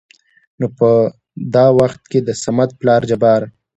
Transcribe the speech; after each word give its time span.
نو 0.59 0.65
په 0.77 0.89
د 1.53 1.55
وخت 1.79 2.01
کې 2.11 2.19
دصمد 2.29 2.69
پلار 2.79 3.01
جبار 3.09 3.41